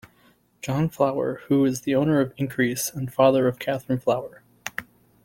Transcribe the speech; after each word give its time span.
John 0.63 0.89
Flower 0.89 1.41
who 1.47 1.63
is 1.63 1.83
owner 1.89 2.19
of 2.21 2.33
Increase 2.37 2.89
and 2.89 3.13
father 3.13 3.47
of 3.47 3.59
Katherine 3.59 3.99
Flower. 3.99 4.41